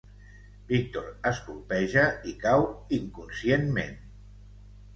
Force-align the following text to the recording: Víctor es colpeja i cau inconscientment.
Víctor 0.71 1.11
es 1.31 1.41
colpeja 1.49 2.07
i 2.33 2.35
cau 2.47 2.67
inconscientment. 2.99 3.97